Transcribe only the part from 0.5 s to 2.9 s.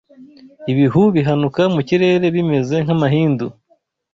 ibihu bihanuka mu kirere bimeze